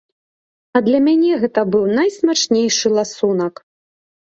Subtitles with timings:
[0.79, 3.65] А для мяне гэта быў найсмачнейшы ласунак.